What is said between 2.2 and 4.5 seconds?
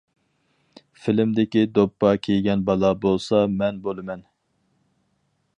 كىيگەن بالا بولسا مەن بولىمەن.